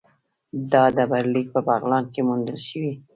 دا 0.71 0.83
ډبرلیک 0.95 1.47
په 1.55 1.59
بغلان 1.67 2.05
کې 2.13 2.21
موندل 2.27 2.57
شوی 2.67 2.93